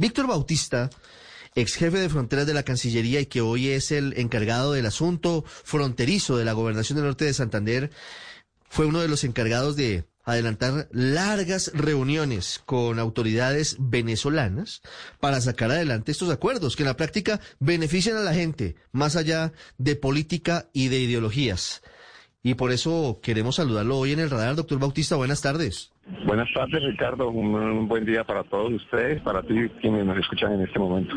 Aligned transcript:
Víctor 0.00 0.26
Bautista, 0.26 0.88
ex 1.54 1.74
jefe 1.74 1.98
de 1.98 2.08
fronteras 2.08 2.46
de 2.46 2.54
la 2.54 2.62
Cancillería 2.62 3.20
y 3.20 3.26
que 3.26 3.42
hoy 3.42 3.68
es 3.68 3.92
el 3.92 4.14
encargado 4.16 4.72
del 4.72 4.86
asunto 4.86 5.44
fronterizo 5.46 6.38
de 6.38 6.46
la 6.46 6.54
Gobernación 6.54 6.96
del 6.96 7.04
Norte 7.04 7.26
de 7.26 7.34
Santander, 7.34 7.90
fue 8.70 8.86
uno 8.86 9.00
de 9.00 9.08
los 9.08 9.24
encargados 9.24 9.76
de 9.76 10.06
adelantar 10.24 10.88
largas 10.90 11.70
reuniones 11.74 12.62
con 12.64 12.98
autoridades 12.98 13.76
venezolanas 13.78 14.80
para 15.20 15.42
sacar 15.42 15.70
adelante 15.70 16.12
estos 16.12 16.30
acuerdos 16.30 16.76
que 16.76 16.82
en 16.82 16.88
la 16.88 16.96
práctica 16.96 17.38
benefician 17.58 18.16
a 18.16 18.20
la 18.20 18.32
gente, 18.32 18.76
más 18.92 19.16
allá 19.16 19.52
de 19.76 19.96
política 19.96 20.70
y 20.72 20.88
de 20.88 20.98
ideologías. 20.98 21.82
Y 22.42 22.54
por 22.54 22.72
eso 22.72 23.20
queremos 23.22 23.56
saludarlo 23.56 23.98
hoy 23.98 24.12
en 24.12 24.20
el 24.20 24.30
radar, 24.30 24.56
doctor 24.56 24.78
Bautista. 24.78 25.16
Buenas 25.16 25.42
tardes. 25.42 25.90
Buenas 26.26 26.48
tardes, 26.54 26.82
Ricardo. 26.82 27.30
Un, 27.30 27.88
buen 27.88 28.04
día 28.04 28.24
para 28.24 28.44
todos 28.44 28.72
ustedes, 28.72 29.22
para 29.22 29.42
ti 29.42 29.54
quienes 29.80 30.04
nos 30.04 30.18
escuchan 30.18 30.52
en 30.52 30.62
este 30.62 30.78
momento. 30.78 31.14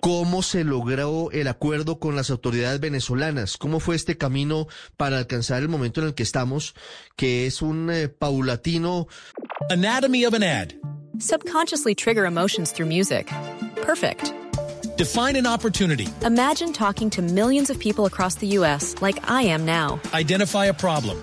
¿Cómo 0.00 0.42
se 0.42 0.64
logró 0.64 1.30
el 1.32 1.48
acuerdo 1.48 1.98
con 1.98 2.16
las 2.16 2.30
autoridades 2.30 2.80
venezolanas? 2.80 3.56
¿Cómo 3.56 3.80
fue 3.80 3.96
este 3.96 4.16
camino 4.16 4.66
para 4.96 5.18
alcanzar 5.18 5.62
el 5.62 5.68
momento 5.68 6.00
en 6.00 6.08
el 6.08 6.14
que 6.14 6.22
estamos, 6.22 6.74
que 7.16 7.46
es 7.46 7.60
un 7.62 7.90
eh, 7.90 8.08
paulatino? 8.08 9.08
Anatomy 9.70 10.24
of 10.24 10.34
an 10.34 10.42
ad. 10.42 10.72
Subconsciously 11.18 11.94
trigger 11.94 12.24
emotions 12.24 12.72
through 12.72 12.88
music. 12.88 13.30
Perfect. 13.82 14.32
Define 14.96 15.36
an 15.36 15.46
opportunity. 15.46 16.08
Imagine 16.24 16.72
talking 16.72 17.10
to 17.10 17.22
millions 17.22 17.70
of 17.70 17.78
people 17.78 18.06
across 18.06 18.36
the 18.36 18.46
U.S. 18.58 18.94
like 19.00 19.18
I 19.30 19.42
am 19.42 19.64
now. 19.64 20.00
Identify 20.12 20.66
a 20.66 20.74
problem. 20.74 21.22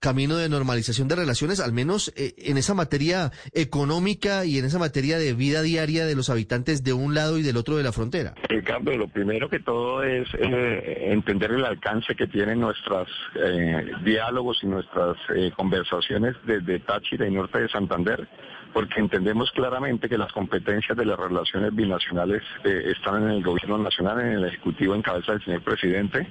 camino 0.00 0.36
de 0.38 0.48
normalización 0.48 1.08
de 1.08 1.16
relaciones, 1.16 1.60
al 1.60 1.72
menos 1.72 2.12
eh, 2.16 2.32
en 2.38 2.56
esa 2.56 2.74
materia 2.74 3.30
económica 3.52 4.46
y 4.46 4.58
en 4.58 4.64
esa 4.64 4.78
materia 4.78 5.18
de 5.18 5.34
vida 5.34 5.60
diaria 5.60 6.06
de 6.06 6.16
los 6.16 6.30
habitantes 6.30 6.82
de 6.82 6.94
un 6.94 7.14
lado 7.14 7.38
y 7.38 7.42
del 7.42 7.58
otro 7.58 7.76
de 7.76 7.82
la 7.82 7.92
frontera? 7.92 8.34
Ricardo, 8.48 8.96
lo 8.96 9.08
primero 9.08 9.50
que 9.50 9.60
todo 9.60 10.02
es 10.02 10.26
eh, 10.38 11.12
entender 11.12 11.52
el 11.52 11.64
alcance 11.66 12.14
que 12.14 12.26
tienen 12.26 12.60
nuestros 12.60 13.08
eh, 13.34 13.92
diálogos 14.02 14.58
y 14.62 14.66
nuestras 14.66 15.16
conversaciones 15.54 16.34
desde 16.46 16.80
Táchira 16.80 17.28
y 17.28 17.30
Norte 17.30 17.60
de 17.60 17.68
Santander 17.68 18.26
porque 18.72 19.00
entendemos 19.00 19.50
claramente 19.50 20.08
que 20.08 20.16
las 20.16 20.32
competencias 20.32 20.96
de 20.96 21.04
las 21.04 21.18
relaciones 21.18 21.74
binacionales 21.74 22.42
están 22.64 23.24
en 23.24 23.30
el 23.30 23.42
gobierno 23.42 23.78
nacional, 23.78 24.20
en 24.20 24.28
el 24.28 24.44
Ejecutivo 24.44 24.94
en 24.94 25.02
cabeza 25.02 25.32
del 25.32 25.44
señor 25.44 25.62
presidente, 25.62 26.28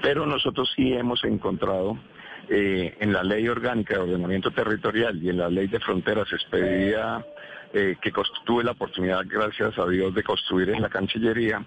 pero 0.00 0.24
nosotros 0.24 0.72
sí 0.74 0.94
hemos 0.94 1.22
encontrado 1.24 1.98
eh, 2.54 2.98
en 3.00 3.14
la 3.14 3.22
ley 3.22 3.48
orgánica 3.48 3.94
de 3.94 4.00
ordenamiento 4.00 4.50
territorial 4.50 5.18
y 5.22 5.30
en 5.30 5.38
la 5.38 5.48
ley 5.48 5.68
de 5.68 5.80
fronteras 5.80 6.30
expedida 6.30 7.24
eh, 7.72 7.96
que 8.02 8.12
tuve 8.44 8.62
la 8.62 8.72
oportunidad, 8.72 9.22
gracias 9.24 9.78
a 9.78 9.86
Dios, 9.86 10.14
de 10.14 10.22
construir 10.22 10.68
en 10.68 10.82
la 10.82 10.90
Cancillería, 10.90 11.64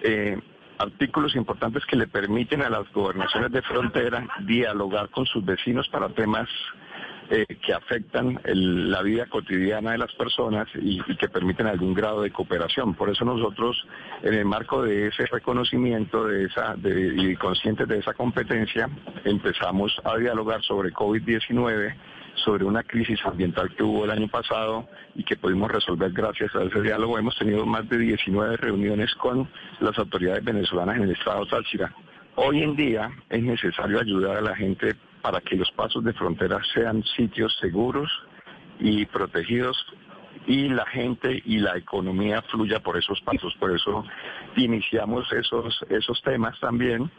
eh, 0.00 0.38
artículos 0.78 1.34
importantes 1.34 1.84
que 1.86 1.96
le 1.96 2.06
permiten 2.06 2.62
a 2.62 2.70
las 2.70 2.88
gobernaciones 2.92 3.50
de 3.50 3.62
frontera 3.62 4.28
dialogar 4.46 5.08
con 5.08 5.26
sus 5.26 5.44
vecinos 5.44 5.88
para 5.88 6.08
temas 6.10 6.48
eh, 7.30 7.44
que 7.46 7.74
afectan 7.74 8.40
la 8.44 9.02
vida 9.02 9.26
cotidiana 9.26 9.92
de 9.92 9.98
las 9.98 10.14
personas 10.14 10.66
y, 10.74 10.98
que 11.16 11.28
permiten 11.28 11.66
algún 11.66 11.92
grado 11.92 12.22
de 12.22 12.30
cooperación. 12.30 12.94
Por 12.94 13.10
eso 13.10 13.24
nosotros, 13.24 13.76
en 14.22 14.32
el 14.34 14.44
marco 14.46 14.82
de 14.82 15.08
ese 15.08 15.26
reconocimiento 15.26 16.24
de 16.24 16.44
esa, 16.46 16.74
y 16.84 17.36
conscientes 17.36 17.86
de 17.86 17.98
esa 17.98 18.14
competencia, 18.14 18.88
empezamos 19.24 19.94
a 20.04 20.16
dialogar 20.16 20.62
sobre 20.62 20.92
COVID-19 20.92 21.94
sobre 22.44 22.64
una 22.64 22.82
crisis 22.84 23.18
ambiental 23.26 23.74
que 23.74 23.82
hubo 23.82 24.04
el 24.04 24.10
año 24.10 24.28
pasado 24.28 24.88
y 25.14 25.24
que 25.24 25.36
pudimos 25.36 25.70
resolver 25.70 26.12
gracias 26.12 26.54
a 26.54 26.62
ese 26.62 26.80
diálogo. 26.80 27.18
Hemos 27.18 27.36
tenido 27.36 27.66
más 27.66 27.88
de 27.88 27.98
19 27.98 28.56
reuniones 28.56 29.14
con 29.16 29.48
las 29.80 29.98
autoridades 29.98 30.44
venezolanas 30.44 30.96
en 30.96 31.02
el 31.02 31.10
estado 31.10 31.44
Táchira. 31.46 31.92
Hoy 32.36 32.62
en 32.62 32.76
día 32.76 33.10
es 33.28 33.42
necesario 33.42 34.00
ayudar 34.00 34.36
a 34.36 34.40
la 34.40 34.54
gente 34.54 34.94
para 35.28 35.42
que 35.42 35.56
los 35.56 35.70
pasos 35.72 36.02
de 36.04 36.14
frontera 36.14 36.58
sean 36.72 37.04
sitios 37.04 37.54
seguros 37.60 38.10
y 38.80 39.04
protegidos 39.04 39.76
y 40.46 40.70
la 40.70 40.86
gente 40.86 41.42
y 41.44 41.58
la 41.58 41.76
economía 41.76 42.40
fluya 42.40 42.80
por 42.80 42.96
esos 42.96 43.20
pasos. 43.20 43.54
Por 43.60 43.76
eso 43.76 44.06
iniciamos 44.56 45.30
esos, 45.30 45.84
esos 45.90 46.22
temas 46.22 46.58
también 46.60 47.10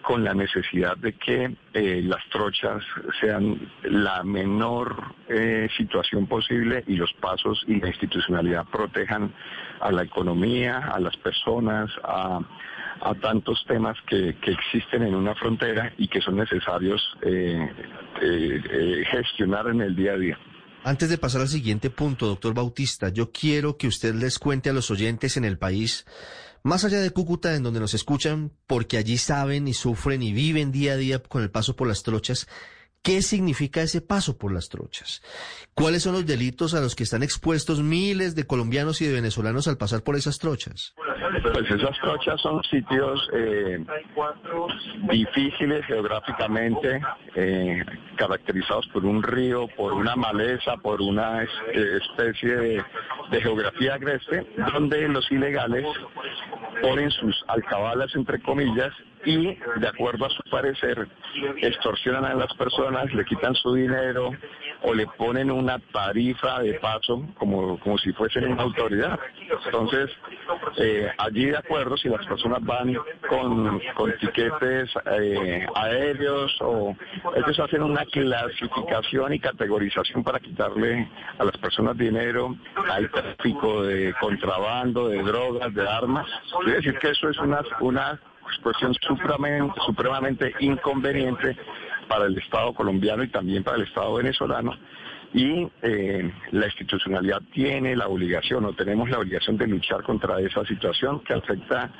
con 0.00 0.24
la 0.24 0.32
necesidad 0.32 0.96
de 0.96 1.12
que 1.12 1.54
eh, 1.74 2.00
las 2.02 2.26
trochas 2.30 2.82
sean 3.20 3.70
la 3.82 4.22
menor 4.22 5.14
eh, 5.28 5.68
situación 5.76 6.26
posible 6.26 6.82
y 6.86 6.96
los 6.96 7.12
pasos 7.12 7.62
y 7.66 7.78
la 7.78 7.88
institucionalidad 7.88 8.64
protejan 8.72 9.34
a 9.80 9.92
la 9.92 10.02
economía, 10.02 10.78
a 10.78 10.98
las 10.98 11.14
personas, 11.18 11.90
a 12.04 12.40
a 13.00 13.14
tantos 13.14 13.64
temas 13.66 13.96
que, 14.08 14.36
existen 14.46 15.02
en 15.02 15.14
una 15.14 15.34
frontera 15.34 15.92
y 15.98 16.08
que 16.08 16.20
son 16.20 16.36
necesarios 16.36 17.02
eh, 17.22 17.68
eh, 18.22 18.60
eh, 18.70 19.04
gestionar 19.10 19.68
en 19.68 19.80
el 19.80 19.96
día 19.96 20.12
a 20.12 20.16
día. 20.16 20.38
Antes 20.82 21.10
de 21.10 21.18
pasar 21.18 21.42
al 21.42 21.48
siguiente 21.48 21.90
punto, 21.90 22.26
doctor 22.26 22.54
Bautista, 22.54 23.10
yo 23.10 23.30
quiero 23.32 23.76
que 23.76 23.86
usted 23.86 24.14
les 24.14 24.38
cuente 24.38 24.70
a 24.70 24.72
los 24.72 24.90
oyentes 24.90 25.36
en 25.36 25.44
el 25.44 25.58
país, 25.58 26.06
más 26.62 26.84
allá 26.84 27.00
de 27.00 27.10
Cúcuta, 27.10 27.54
en 27.54 27.62
donde 27.62 27.80
nos 27.80 27.94
escuchan, 27.94 28.50
porque 28.66 28.96
allí 28.96 29.18
saben 29.18 29.68
y 29.68 29.74
sufren 29.74 30.22
y 30.22 30.32
viven 30.32 30.72
día 30.72 30.92
a 30.92 30.96
día 30.96 31.22
con 31.22 31.42
el 31.42 31.50
paso 31.50 31.76
por 31.76 31.86
las 31.86 32.02
trochas, 32.02 32.48
¿Qué 33.02 33.22
significa 33.22 33.80
ese 33.80 34.02
paso 34.02 34.36
por 34.36 34.52
las 34.52 34.68
trochas? 34.68 35.22
¿Cuáles 35.72 36.02
son 36.02 36.12
los 36.12 36.26
delitos 36.26 36.74
a 36.74 36.80
los 36.80 36.94
que 36.94 37.04
están 37.04 37.22
expuestos 37.22 37.82
miles 37.82 38.34
de 38.34 38.46
colombianos 38.46 39.00
y 39.00 39.06
de 39.06 39.14
venezolanos 39.14 39.68
al 39.68 39.78
pasar 39.78 40.02
por 40.02 40.16
esas 40.16 40.38
trochas? 40.38 40.94
Pues 41.42 41.70
esas 41.70 41.98
trochas 42.00 42.38
son 42.42 42.62
sitios 42.64 43.26
eh, 43.32 43.82
difíciles 45.10 45.86
geográficamente, 45.86 47.00
eh, 47.36 47.82
caracterizados 48.16 48.86
por 48.88 49.06
un 49.06 49.22
río, 49.22 49.66
por 49.76 49.94
una 49.94 50.14
maleza, 50.16 50.76
por 50.76 51.00
una 51.00 51.42
especie 51.72 52.56
de, 52.56 52.84
de 53.30 53.40
geografía 53.40 53.94
agreste, 53.94 54.46
donde 54.74 55.08
los 55.08 55.30
ilegales 55.30 55.86
ponen 56.82 57.10
sus 57.10 57.42
alcabalas, 57.48 58.14
entre 58.14 58.42
comillas, 58.42 58.92
y 59.24 59.54
de 59.76 59.88
acuerdo 59.88 60.26
a 60.26 60.30
su 60.30 60.42
parecer 60.50 61.06
extorsionan 61.60 62.24
a 62.24 62.34
las 62.34 62.52
personas, 62.54 63.12
le 63.12 63.24
quitan 63.24 63.54
su 63.54 63.74
dinero 63.74 64.30
o 64.82 64.94
le 64.94 65.06
ponen 65.06 65.50
una 65.50 65.78
tarifa 65.78 66.60
de 66.60 66.74
paso 66.74 67.26
como, 67.34 67.78
como 67.80 67.98
si 67.98 68.12
fuesen 68.12 68.52
una 68.52 68.62
autoridad. 68.62 69.18
Entonces, 69.66 70.10
eh, 70.78 71.10
allí 71.18 71.46
de 71.46 71.58
acuerdo, 71.58 71.96
si 71.96 72.08
las 72.08 72.24
personas 72.26 72.62
van 72.62 72.94
con, 73.28 73.80
con 73.94 74.12
tiquetes 74.18 74.90
eh, 75.12 75.66
aéreos 75.74 76.56
o 76.60 76.96
ellos 77.36 77.60
hacen 77.60 77.82
una 77.82 78.04
clasificación 78.06 79.34
y 79.34 79.40
categorización 79.40 80.24
para 80.24 80.40
quitarle 80.40 81.08
a 81.38 81.44
las 81.44 81.56
personas 81.58 81.96
dinero, 81.96 82.56
hay 82.90 83.06
tráfico 83.08 83.82
de 83.82 84.14
contrabando, 84.18 85.08
de 85.08 85.22
drogas, 85.22 85.74
de 85.74 85.86
armas. 85.86 86.26
Quiere 86.64 86.76
decir 86.76 86.98
que 86.98 87.10
eso 87.10 87.28
es 87.28 87.38
una, 87.38 87.62
una 87.80 88.20
supremamente, 89.00 89.80
supremamente 89.86 90.54
inconveniente 90.60 91.56
para 92.08 92.26
el 92.26 92.36
Estado 92.38 92.74
colombiano 92.74 93.22
y 93.22 93.28
también 93.28 93.62
para 93.62 93.76
el 93.76 93.84
Estado 93.84 94.14
venezolano. 94.14 94.76
Y 95.32 95.68
eh, 95.82 96.32
la 96.50 96.66
institucionalidad 96.66 97.40
tiene 97.52 97.94
la 97.94 98.08
obligación 98.08 98.64
o 98.64 98.72
tenemos 98.72 99.08
la 99.08 99.18
obligación 99.18 99.56
de 99.56 99.68
luchar 99.68 100.02
contra 100.02 100.40
esa 100.40 100.64
situación 100.64 101.20
que 101.20 101.34
afecta, 101.34 101.90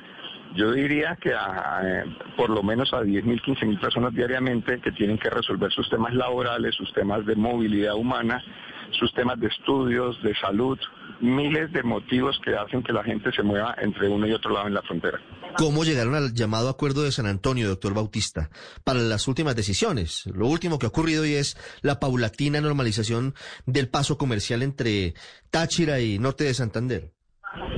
yo 0.53 0.73
diría 0.73 1.15
que 1.15 1.33
a, 1.33 2.03
por 2.35 2.49
lo 2.49 2.61
menos 2.61 2.91
a 2.93 3.03
10.000, 3.03 3.41
15.000 3.41 3.79
personas 3.79 4.13
diariamente 4.13 4.81
que 4.81 4.91
tienen 4.91 5.17
que 5.17 5.29
resolver 5.29 5.71
sus 5.71 5.89
temas 5.89 6.13
laborales, 6.13 6.75
sus 6.75 6.91
temas 6.91 7.25
de 7.25 7.35
movilidad 7.35 7.95
humana, 7.95 8.43
sus 8.91 9.13
temas 9.13 9.39
de 9.39 9.47
estudios, 9.47 10.21
de 10.23 10.35
salud, 10.35 10.77
miles 11.21 11.71
de 11.71 11.83
motivos 11.83 12.39
que 12.43 12.55
hacen 12.55 12.83
que 12.83 12.93
la 12.93 13.03
gente 13.03 13.31
se 13.31 13.43
mueva 13.43 13.75
entre 13.79 14.09
uno 14.09 14.27
y 14.27 14.33
otro 14.33 14.51
lado 14.51 14.67
en 14.67 14.73
la 14.73 14.81
frontera. 14.81 15.19
¿Cómo 15.57 15.83
llegaron 15.83 16.15
al 16.15 16.33
llamado 16.33 16.69
acuerdo 16.69 17.03
de 17.03 17.11
San 17.11 17.25
Antonio, 17.25 17.67
doctor 17.67 17.93
Bautista, 17.93 18.49
para 18.83 18.99
las 18.99 19.27
últimas 19.27 19.55
decisiones? 19.55 20.25
Lo 20.33 20.47
último 20.47 20.79
que 20.79 20.85
ha 20.85 20.89
ocurrido 20.89 21.23
hoy 21.23 21.33
es 21.33 21.57
la 21.81 21.99
paulatina 21.99 22.61
normalización 22.61 23.35
del 23.65 23.89
paso 23.89 24.17
comercial 24.17 24.63
entre 24.63 25.13
Táchira 25.49 25.99
y 25.99 26.19
Norte 26.19 26.45
de 26.45 26.53
Santander. 26.53 27.11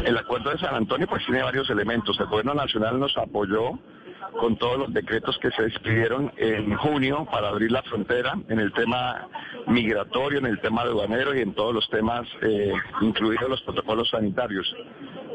El 0.06 0.18
acuerdo 0.18 0.52
de 0.52 0.60
San 0.60 0.76
Antonio 0.76 1.08
pues 1.08 1.26
tiene 1.26 1.42
varios 1.42 1.70
elementos. 1.70 2.20
El 2.20 2.28
gobierno 2.28 2.54
nacional 2.54 3.00
nos 3.00 3.18
apoyó 3.18 3.80
con 4.32 4.58
todos 4.58 4.78
los 4.78 4.94
decretos 4.94 5.38
que 5.40 5.52
se 5.52 5.66
expidieron 5.66 6.32
en 6.38 6.76
junio 6.76 7.28
para 7.32 7.50
abrir 7.50 7.72
la 7.72 7.84
frontera 7.84 8.34
en 8.50 8.60
el 8.60 8.72
tema 8.74 9.28
migratorio, 9.68 10.40
en 10.40 10.46
el 10.46 10.60
tema 10.60 10.82
aduanero 10.82 11.36
y 11.36 11.42
en 11.42 11.54
todos 11.54 11.74
los 11.74 11.90
temas, 11.90 12.28
eh, 12.42 12.74
incluidos 13.02 13.50
los 13.50 13.62
protocolos 13.62 14.10
sanitarios. 14.10 14.74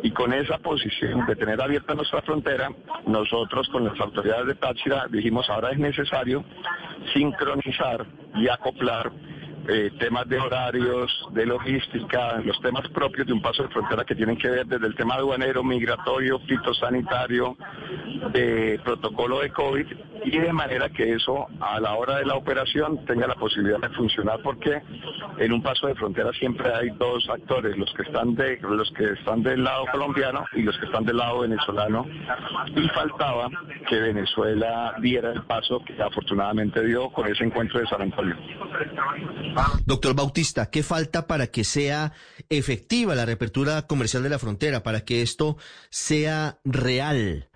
Y 0.03 0.13
con 0.13 0.33
esa 0.33 0.59
posición 0.59 1.27
de 1.27 1.37
tener 1.37 1.61
abierta 1.61 1.95
nuestra 1.95 2.23
frontera, 2.23 2.71
nosotros 3.07 3.69
con 3.69 3.85
las 3.85 3.99
autoridades 4.01 4.47
de 4.47 4.55
Táchira 4.55 5.07
dijimos 5.11 5.49
ahora 5.51 5.71
es 5.71 5.79
necesario 5.79 6.45
sincronizar 7.13 8.07
y 8.35 8.49
acoplar 8.49 9.11
eh, 9.69 9.91
temas 9.99 10.27
de 10.29 10.39
horarios, 10.39 11.29
de 11.33 11.45
logística, 11.45 12.41
los 12.43 12.59
temas 12.61 12.89
propios 12.89 13.27
de 13.27 13.35
un 13.35 13.43
paso 13.43 13.63
de 13.63 13.69
frontera 13.69 14.05
que 14.05 14.15
tienen 14.15 14.39
que 14.39 14.49
ver 14.49 14.67
desde 14.67 14.87
el 14.87 14.95
tema 14.95 15.17
aduanero, 15.17 15.63
migratorio, 15.63 16.39
fitosanitario, 16.41 17.57
de 18.33 18.81
protocolo 18.83 19.41
de 19.41 19.51
COVID 19.51 19.87
y 20.25 20.39
de 20.39 20.53
manera 20.53 20.89
que 20.89 21.15
eso 21.15 21.47
a 21.61 21.81
la 21.81 21.95
hora 21.95 22.17
de 22.19 22.27
la 22.27 22.35
operación 22.35 23.05
tenga 23.07 23.27
la 23.27 23.35
posibilidad 23.35 23.79
de 23.79 23.89
funcionar 23.91 24.41
porque 24.43 24.83
en 25.39 25.53
un 25.53 25.63
paso 25.63 25.87
de 25.87 25.95
frontera 25.95 26.31
siempre 26.33 26.73
hay 26.73 26.91
dos 26.91 27.29
actores, 27.29 27.77
los 27.77 27.93
que 27.95 28.03
están 28.03 28.35
de 28.35 28.59
los 28.63 28.91
que 28.93 29.13
están 29.13 29.43
del 29.43 29.65
lado 29.65 29.85
colombiano 29.91 30.45
y 30.55 30.63
los 30.63 30.77
que 30.79 30.87
están 30.87 31.05
del 31.05 31.17
lado 31.17 31.41
venezolano 31.41 32.07
y 32.75 32.89
faltaba 32.89 33.49
que 33.89 33.97
Venezuela 33.97 34.95
diera 35.01 35.33
el 35.33 35.43
paso 35.45 35.83
que 35.85 36.01
afortunadamente 36.03 36.85
dio 36.85 37.11
con 37.11 37.27
ese 37.27 37.45
encuentro 37.45 37.81
de 37.81 37.87
San 37.87 38.03
Antonio. 38.03 38.37
Doctor 39.87 40.15
Bautista, 40.15 40.71
¿qué 40.71 40.83
falta 40.83 41.27
para 41.27 41.49
que 41.49 41.65
sea 41.65 42.13
efectiva 42.49 43.15
la 43.15 43.27
reapertura 43.27 43.83
comercial 43.87 44.23
de 44.23 44.29
la 44.29 44.39
frontera, 44.39 44.83
para 44.83 45.05
que 45.05 45.23
esto 45.23 45.57
sea 45.91 46.59
real? 46.65 47.48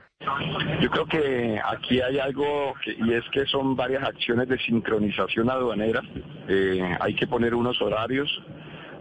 Yo 0.80 0.90
creo 0.90 1.06
que 1.06 1.60
aquí 1.64 2.00
hay 2.00 2.18
algo 2.18 2.74
y 2.86 3.12
es 3.12 3.24
que 3.32 3.44
son 3.46 3.76
varias 3.76 4.04
acciones 4.04 4.48
de 4.48 4.58
sincronización 4.58 5.50
aduanera. 5.50 6.02
Eh, 6.48 6.96
hay 7.00 7.14
que 7.14 7.26
poner 7.26 7.54
unos 7.54 7.80
horarios, 7.82 8.30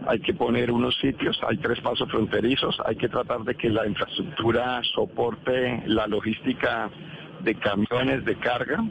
hay 0.06 0.20
que 0.20 0.34
poner 0.34 0.70
unos 0.70 0.96
sitios, 1.00 1.38
hay 1.48 1.58
tres 1.58 1.80
pasos 1.80 2.10
fronterizos, 2.10 2.76
hay 2.84 2.96
que 2.96 3.08
tratar 3.08 3.42
de 3.42 3.54
que 3.54 3.68
la 3.68 3.86
infraestructura 3.86 4.82
soporte 4.94 5.82
la 5.86 6.06
logística 6.06 6.90
de 7.40 7.54
camiones 7.56 8.24
de 8.24 8.38
carga 8.38 8.84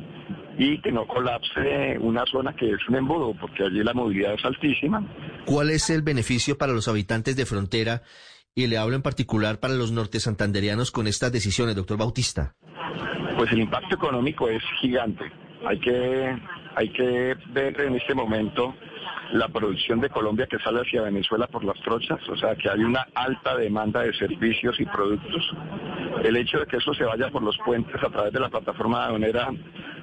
y 0.58 0.80
que 0.82 0.92
no 0.92 1.08
colapse 1.08 1.98
una 2.00 2.26
zona 2.26 2.54
que 2.56 2.70
es 2.70 2.88
un 2.88 2.96
embudo, 2.96 3.34
porque 3.40 3.64
allí 3.64 3.84
la 3.84 3.94
movilidad 3.94 4.34
es 4.34 4.46
altísima. 4.46 5.06
¿Cuál 5.46 5.70
es 5.70 5.90
el 5.90 6.02
beneficio 6.02 6.58
para 6.58 6.74
los 6.74 6.88
habitantes 6.88 7.36
de 7.36 7.46
frontera? 7.46 8.02
Y 8.54 8.68
le 8.68 8.78
hablo 8.78 8.96
en 8.96 9.02
particular 9.02 9.60
para 9.60 9.76
los 9.76 9.94
norte 9.94 10.20
santanderianos 10.20 10.92
con 10.92 11.08
estas 11.08 11.32
decisiones, 11.32 11.76
doctor 11.76 11.98
Bautista. 11.98 12.54
Pues 13.38 13.50
el 13.54 13.60
impacto 13.60 13.96
económico 13.96 14.50
es 14.50 14.62
gigante. 14.82 15.24
Hay 15.66 15.80
que, 15.80 16.38
hay 16.76 16.90
que 16.90 17.36
ver 17.54 17.80
en 17.80 17.96
este 17.96 18.14
momento 18.14 18.76
la 19.32 19.48
producción 19.48 20.02
de 20.02 20.10
Colombia 20.10 20.48
que 20.48 20.60
sale 20.60 20.82
hacia 20.82 21.04
Venezuela 21.04 21.48
por 21.48 21.64
las 21.64 21.80
trochas, 21.80 22.20
o 22.28 22.36
sea 22.36 22.54
que 22.58 22.70
hay 22.70 22.84
una 22.84 23.08
alta 23.16 23.56
demanda 23.56 24.02
de 24.02 24.14
servicios 24.14 24.78
y 24.82 24.86
productos. 24.86 25.50
El 26.22 26.36
hecho 26.36 26.60
de 26.60 26.66
que 26.66 26.78
eso 26.78 26.94
se 26.94 27.06
vaya 27.06 27.30
por 27.30 27.44
los 27.44 27.58
puentes 27.60 28.04
a 28.04 28.10
través 28.10 28.34
de 28.34 28.42
la 28.42 28.50
plataforma 28.50 29.06
aduanera 29.06 29.50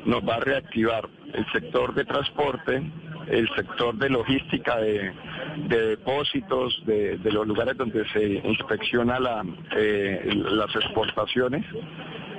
nos 0.06 0.26
va 0.26 0.36
a 0.36 0.40
reactivar 0.40 1.06
el 1.34 1.44
sector 1.52 1.92
de 1.94 2.06
transporte, 2.06 2.90
el 3.26 3.46
sector 3.54 3.94
de 3.96 4.08
logística 4.08 4.78
de, 4.78 5.12
depósitos, 5.66 6.82
de, 6.86 7.18
los 7.24 7.46
lugares 7.46 7.76
donde 7.76 8.06
se 8.10 8.40
inspecciona 8.46 9.18
la, 9.18 9.44
eh, 9.76 10.30
las 10.32 10.74
exportaciones, 10.74 11.64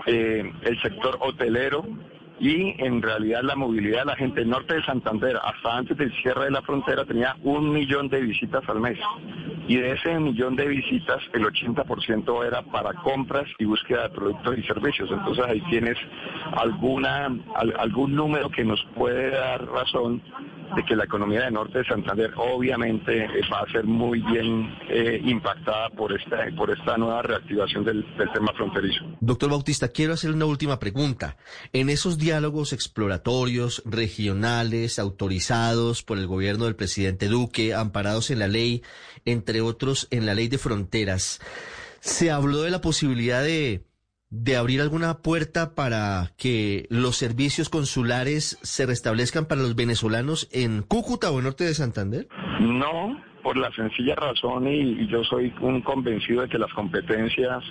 eh, 0.06 0.51
el 0.63 0.81
sector 0.81 1.18
hotelero, 1.21 1.86
y 2.39 2.81
en 2.81 3.01
realidad 3.01 3.42
la 3.44 3.56
movilidad 3.56 4.00
de 4.00 4.06
la 4.06 4.16
gente 4.16 4.45
norte 4.45 4.75
de 4.75 4.83
Santander 4.83 5.38
hasta 5.44 5.77
antes 5.77 5.98
del 5.98 6.13
cierre 6.21 6.45
de 6.45 6.51
la 6.51 6.62
frontera 6.62 7.04
tenía 7.06 7.36
un 7.44 7.71
millón 7.71 8.07
de 8.07 8.21
visitas 8.21 8.63
al 8.69 8.80
mes 8.80 8.98
y 9.68 9.75
de 9.75 9.92
ese 9.92 10.18
millón 10.19 10.56
de 10.56 10.68
visitas 10.68 11.22
el 11.33 11.44
80% 11.44 12.48
era 12.48 12.62
para 12.63 12.94
compras 12.94 13.45
y 13.60 13.65
búsqueda 13.65 14.04
de 14.04 14.10
productos 14.10 14.57
y 14.57 14.63
servicios. 14.63 15.10
Entonces 15.12 15.45
ahí 15.45 15.62
tienes 15.69 15.98
alguna, 16.54 17.30
algún 17.77 18.15
número 18.15 18.50
que 18.50 18.63
nos 18.63 18.83
puede 18.95 19.30
dar 19.31 19.65
razón 19.65 20.22
de 20.75 20.83
que 20.86 20.95
la 20.95 21.06
economía 21.06 21.42
del 21.42 21.54
norte 21.54 21.80
de 21.80 21.86
Santander 21.86 22.31
obviamente 22.36 23.27
va 23.51 23.62
a 23.62 23.71
ser 23.71 23.86
muy 23.86 24.21
bien 24.21 24.75
eh, 24.89 25.21
impactada 25.24 25.89
por 25.89 26.13
esta, 26.13 26.38
por 26.56 26.71
esta 26.71 26.98
nueva 26.98 27.21
reactivación 27.21 27.83
del, 27.83 28.06
del, 28.18 28.31
tema 28.31 28.54
fronterizo. 28.54 29.06
Doctor 29.19 29.50
Bautista, 29.50 29.89
quiero 29.89 30.13
hacer 30.13 30.31
una 30.31 30.45
última 30.45 30.80
pregunta. 30.80 31.38
En 31.74 31.89
esos 31.89 32.18
diálogos 32.18 32.74
exploratorios, 32.74 33.81
regionales, 33.86 35.00
autorizados 35.00 36.04
por 36.04 36.18
el 36.18 36.27
gobierno 36.27 36.66
del 36.66 36.75
presidente 36.75 37.27
Duque, 37.27 37.74
amparados 37.74 38.31
en 38.31 38.39
la 38.39 38.48
ley, 38.48 38.83
entre 39.25 39.62
otros 39.62 40.07
en 40.12 40.25
la 40.25 40.33
ley 40.33 40.48
de 40.48 40.57
fronteras, 40.57 41.39
se 42.00 42.31
habló 42.31 42.62
de 42.62 42.72
la 42.72 42.81
posibilidad 42.81 43.44
de 43.44 43.83
de 44.29 44.57
abrir 44.57 44.81
alguna 44.81 45.19
puerta 45.19 45.73
para 45.73 46.31
que 46.37 46.85
los 46.89 47.17
servicios 47.17 47.69
consulares 47.69 48.59
se 48.61 48.85
restablezcan 48.85 49.45
para 49.45 49.61
los 49.61 49.75
venezolanos 49.75 50.47
en 50.51 50.83
Cúcuta 50.83 51.31
o 51.31 51.39
en 51.39 51.45
norte 51.45 51.63
de 51.63 51.73
Santander? 51.73 52.27
No, 52.59 53.19
por 53.41 53.57
la 53.57 53.71
sencilla 53.71 54.15
razón 54.15 54.67
y, 54.67 55.07
yo 55.07 55.23
soy 55.23 55.53
un 55.61 55.81
convencido 55.81 56.43
de 56.43 56.49
que 56.49 56.59
las 56.59 56.71
competencias 56.73 57.63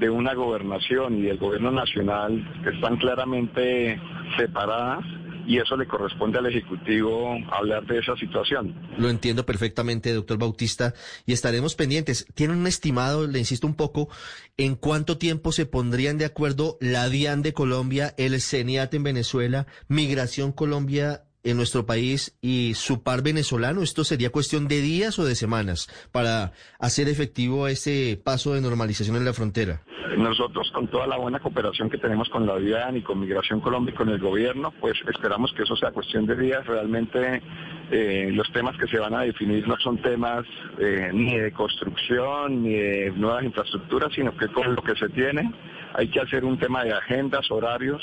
de 0.00 0.10
una 0.10 0.34
gobernación 0.34 1.18
y 1.18 1.22
del 1.22 1.38
gobierno 1.38 1.70
nacional 1.70 2.42
están 2.72 2.96
claramente 2.96 4.00
separadas 4.36 5.04
y 5.46 5.58
eso 5.58 5.76
le 5.76 5.86
corresponde 5.86 6.38
al 6.38 6.46
Ejecutivo 6.46 7.36
hablar 7.52 7.86
de 7.86 7.98
esa 7.98 8.16
situación. 8.16 8.74
Lo 8.98 9.08
entiendo 9.08 9.46
perfectamente, 9.46 10.12
doctor 10.12 10.38
Bautista, 10.38 10.94
y 11.26 11.32
estaremos 11.32 11.74
pendientes. 11.74 12.26
¿Tiene 12.34 12.54
un 12.54 12.66
estimado, 12.66 13.26
le 13.26 13.38
insisto 13.38 13.66
un 13.66 13.74
poco, 13.74 14.08
en 14.56 14.74
cuánto 14.74 15.18
tiempo 15.18 15.52
se 15.52 15.66
pondrían 15.66 16.18
de 16.18 16.24
acuerdo 16.24 16.76
la 16.80 17.08
DIAN 17.08 17.42
de 17.42 17.52
Colombia, 17.52 18.14
el 18.16 18.40
CENIAT 18.40 18.94
en 18.94 19.02
Venezuela, 19.02 19.66
Migración 19.88 20.52
Colombia 20.52 21.24
en 21.42 21.56
nuestro 21.56 21.86
país 21.86 22.36
y 22.40 22.74
su 22.74 23.02
par 23.02 23.22
venezolano? 23.22 23.82
¿Esto 23.82 24.04
sería 24.04 24.30
cuestión 24.30 24.68
de 24.68 24.80
días 24.80 25.18
o 25.18 25.24
de 25.24 25.34
semanas 25.34 25.88
para 26.12 26.52
hacer 26.78 27.08
efectivo 27.08 27.68
ese 27.68 28.20
paso 28.22 28.54
de 28.54 28.60
normalización 28.60 29.16
en 29.16 29.24
la 29.24 29.32
frontera? 29.32 29.82
Nosotros, 30.16 30.70
con 30.72 30.88
toda 30.88 31.06
la 31.06 31.16
buena 31.16 31.38
cooperación 31.38 31.88
que 31.88 31.98
tenemos 31.98 32.28
con 32.28 32.46
la 32.46 32.56
DIAN 32.56 32.96
y 32.96 33.02
con 33.02 33.20
Migración 33.20 33.60
Colombia 33.60 33.92
y 33.92 33.96
con 33.96 34.08
el 34.08 34.18
gobierno, 34.18 34.72
pues 34.80 34.94
esperamos 35.08 35.52
que 35.54 35.62
eso 35.62 35.76
sea 35.76 35.92
cuestión 35.92 36.26
de 36.26 36.36
días. 36.36 36.66
Realmente 36.66 37.42
eh, 37.90 38.30
los 38.32 38.50
temas 38.52 38.76
que 38.76 38.86
se 38.88 38.98
van 38.98 39.14
a 39.14 39.22
definir 39.22 39.66
no 39.66 39.76
son 39.78 40.00
temas 40.02 40.44
eh, 40.78 41.10
ni 41.12 41.38
de 41.38 41.52
construcción 41.52 42.62
ni 42.62 42.74
de 42.74 43.12
nuevas 43.12 43.44
infraestructuras, 43.44 44.12
sino 44.14 44.36
que 44.36 44.48
con 44.48 44.74
lo 44.74 44.82
que 44.82 44.94
se 44.96 45.08
tiene 45.08 45.52
hay 45.94 46.08
que 46.08 46.20
hacer 46.20 46.44
un 46.44 46.58
tema 46.58 46.84
de 46.84 46.92
agendas, 46.92 47.50
horarios 47.50 48.02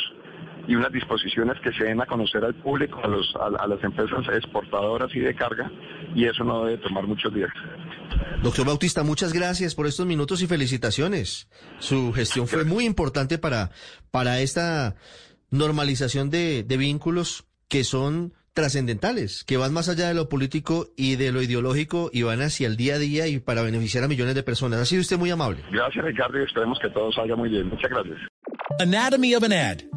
y 0.67 0.75
unas 0.75 0.91
disposiciones 0.91 1.59
que 1.61 1.71
se 1.71 1.85
den 1.85 2.01
a 2.01 2.05
conocer 2.05 2.43
al 2.43 2.55
público, 2.55 2.99
a, 3.03 3.07
los, 3.07 3.33
a 3.35 3.67
las 3.67 3.83
empresas 3.83 4.25
exportadoras 4.33 5.09
y 5.15 5.19
de 5.19 5.33
carga, 5.33 5.71
y 6.13 6.25
eso 6.25 6.43
no 6.43 6.65
debe 6.65 6.77
tomar 6.83 7.07
muchos 7.07 7.33
días. 7.33 7.49
Doctor 8.43 8.65
Bautista, 8.65 9.03
muchas 9.03 9.33
gracias 9.33 9.75
por 9.75 9.87
estos 9.87 10.05
minutos 10.05 10.41
y 10.41 10.47
felicitaciones. 10.47 11.49
Su 11.79 12.11
gestión 12.13 12.47
fue 12.47 12.65
muy 12.65 12.85
importante 12.85 13.37
para, 13.37 13.71
para 14.11 14.41
esta 14.41 14.95
normalización 15.49 16.29
de, 16.29 16.63
de 16.63 16.77
vínculos 16.77 17.45
que 17.69 17.83
son 17.83 18.33
trascendentales, 18.53 19.43
que 19.43 19.55
van 19.55 19.71
más 19.71 19.87
allá 19.87 20.07
de 20.07 20.15
lo 20.15 20.29
político 20.29 20.87
y 20.97 21.15
de 21.15 21.31
lo 21.31 21.43
ideológico 21.43 22.09
y 22.11 22.23
van 22.23 22.41
hacia 22.41 22.67
el 22.67 22.75
día 22.75 22.95
a 22.95 22.97
día 22.97 23.27
y 23.27 23.39
para 23.39 23.61
beneficiar 23.61 24.03
a 24.03 24.07
millones 24.07 24.33
de 24.33 24.41
personas. 24.41 24.79
Ha 24.79 24.85
sido 24.85 25.01
usted 25.01 25.17
muy 25.17 25.29
amable. 25.29 25.63
Gracias, 25.71 26.03
Ricardo, 26.03 26.39
y 26.39 26.43
esperemos 26.43 26.79
que 26.79 26.89
todo 26.89 27.11
salga 27.11 27.35
muy 27.35 27.49
bien. 27.49 27.69
Muchas 27.69 27.91
gracias. 27.91 28.17
Anatomy 28.79 29.35
of 29.35 29.43
an 29.43 29.53
ad. 29.53 29.96